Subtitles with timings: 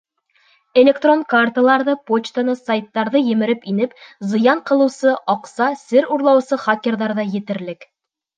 [0.83, 3.93] Электрон карталарҙы, почтаны, сайттарҙы емереп инеп,
[4.33, 7.89] зыян ҡылыусы, аҡса, сер урлаусы хакерҙар ҙа етерлек.